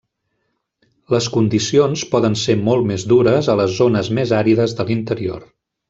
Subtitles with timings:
[1.15, 5.47] Les condicions poden ser molt més dures a les zones més àrides de l'interior.